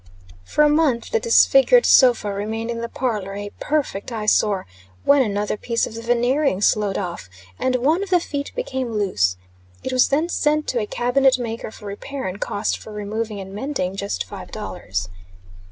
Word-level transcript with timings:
For 0.43 0.63
a 0.63 0.67
month 0.67 1.11
the 1.11 1.19
disfigured 1.19 1.85
sofa 1.85 2.33
remained 2.33 2.71
in 2.71 2.79
the 2.81 2.89
parlor, 2.89 3.35
a 3.35 3.51
perfect 3.59 4.11
eye 4.11 4.25
sore, 4.25 4.65
when 5.03 5.21
another 5.21 5.57
piece 5.57 5.85
of 5.85 5.93
the 5.93 6.01
veneering 6.01 6.59
sloughed 6.61 6.97
off, 6.97 7.29
and 7.59 7.75
one 7.75 8.01
of 8.01 8.09
the 8.09 8.19
feet 8.19 8.51
became 8.55 8.93
loose. 8.93 9.37
It 9.83 9.93
was 9.93 10.07
then 10.07 10.27
sent 10.27 10.67
to 10.69 10.79
a 10.79 10.87
cabinet 10.87 11.37
maker 11.37 11.69
for 11.69 11.85
repair; 11.85 12.25
and 12.25 12.41
cost 12.41 12.79
for 12.79 12.91
removing 12.91 13.39
and 13.39 13.53
mending 13.53 13.95
just 13.95 14.23
five 14.25 14.49
dollars. 14.49 15.07